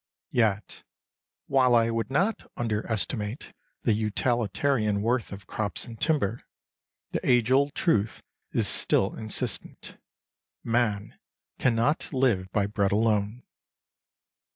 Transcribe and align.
Yet, 0.31 0.83
while 1.45 1.75
I 1.75 1.91
would 1.91 2.09
not 2.09 2.49
under 2.57 2.91
estimate 2.91 3.53
the 3.83 3.93
utilitarian 3.93 5.03
worth 5.03 5.31
of 5.31 5.45
crops 5.45 5.85
and 5.85 5.99
timber, 6.01 6.41
the 7.11 7.23
age 7.23 7.51
old 7.51 7.75
truth 7.75 8.23
is 8.51 8.67
still 8.67 9.13
insistent: 9.13 9.99
Man 10.63 11.19
cannot 11.59 12.11
live 12.13 12.51
by 12.51 12.65
bread 12.65 12.91
alone. 12.91 13.43